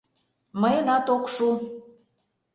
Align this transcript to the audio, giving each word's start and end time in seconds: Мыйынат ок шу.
Мыйынат 0.59 1.05
ок 1.15 1.25
шу. 1.33 1.47